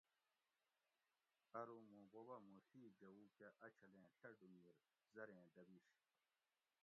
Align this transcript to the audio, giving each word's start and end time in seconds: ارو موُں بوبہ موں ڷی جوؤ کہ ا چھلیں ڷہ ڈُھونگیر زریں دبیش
ارو 1.59 1.77
موُں 1.87 2.03
بوبہ 2.11 2.37
موں 2.45 2.59
ڷی 2.69 2.81
جوؤ 2.97 3.21
کہ 3.37 3.47
ا 3.65 3.67
چھلیں 3.77 4.07
ڷہ 4.19 4.29
ڈُھونگیر 4.37 4.77
زریں 5.13 5.43
دبیش 5.55 5.87